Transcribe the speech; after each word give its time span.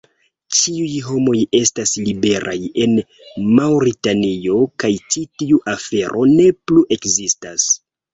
Ĉiuj 0.59 0.93
homoj 1.07 1.33
estas 1.57 1.91
liberaj 2.05 2.55
en 2.85 2.95
Maŭritanio 3.59 4.55
kaj 4.85 4.91
ĉi 5.11 5.23
tiu 5.43 5.61
afero 5.75 6.25
ne 6.31 6.49
plu 6.71 6.83
ekzistas. 6.97 7.69